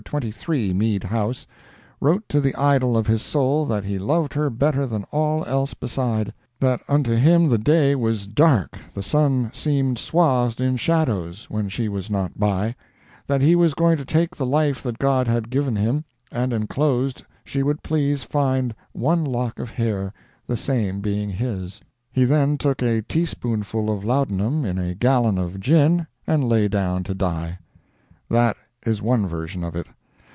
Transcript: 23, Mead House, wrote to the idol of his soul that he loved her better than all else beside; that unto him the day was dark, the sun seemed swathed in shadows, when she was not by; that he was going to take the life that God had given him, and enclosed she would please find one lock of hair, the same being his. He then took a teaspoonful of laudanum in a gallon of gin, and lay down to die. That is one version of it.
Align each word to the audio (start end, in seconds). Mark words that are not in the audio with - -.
23, 0.03 0.73
Mead 0.73 1.05
House, 1.05 1.47
wrote 2.01 2.27
to 2.27 2.41
the 2.41 2.53
idol 2.55 2.97
of 2.97 3.07
his 3.07 3.21
soul 3.21 3.65
that 3.65 3.85
he 3.85 3.97
loved 3.97 4.33
her 4.33 4.49
better 4.49 4.85
than 4.85 5.05
all 5.11 5.45
else 5.45 5.73
beside; 5.73 6.33
that 6.59 6.81
unto 6.89 7.15
him 7.15 7.47
the 7.47 7.57
day 7.59 7.95
was 7.95 8.27
dark, 8.27 8.77
the 8.93 9.01
sun 9.03 9.49
seemed 9.53 9.97
swathed 9.97 10.59
in 10.59 10.75
shadows, 10.75 11.49
when 11.49 11.69
she 11.69 11.87
was 11.87 12.09
not 12.09 12.37
by; 12.37 12.75
that 13.25 13.39
he 13.39 13.55
was 13.55 13.73
going 13.73 13.95
to 13.95 14.03
take 14.03 14.35
the 14.35 14.45
life 14.45 14.83
that 14.83 14.99
God 14.99 15.29
had 15.29 15.49
given 15.49 15.77
him, 15.77 16.03
and 16.29 16.51
enclosed 16.51 17.23
she 17.45 17.63
would 17.63 17.81
please 17.81 18.21
find 18.23 18.75
one 18.91 19.23
lock 19.23 19.59
of 19.59 19.69
hair, 19.69 20.11
the 20.45 20.57
same 20.57 20.99
being 20.99 21.29
his. 21.29 21.79
He 22.11 22.25
then 22.25 22.57
took 22.57 22.81
a 22.83 23.01
teaspoonful 23.03 23.89
of 23.89 24.03
laudanum 24.03 24.65
in 24.65 24.77
a 24.77 24.93
gallon 24.95 25.37
of 25.37 25.57
gin, 25.61 26.05
and 26.27 26.43
lay 26.43 26.67
down 26.67 27.03
to 27.05 27.13
die. 27.13 27.59
That 28.29 28.57
is 28.83 28.99
one 28.99 29.27
version 29.27 29.63
of 29.63 29.75
it. 29.75 29.85